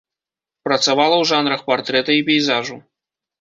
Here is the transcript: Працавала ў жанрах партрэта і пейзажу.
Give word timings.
Працавала 0.67 1.15
ў 1.19 1.23
жанрах 1.33 1.61
партрэта 1.69 2.11
і 2.21 2.25
пейзажу. 2.31 2.81